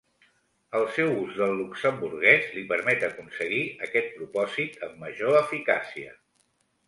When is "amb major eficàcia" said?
4.89-6.17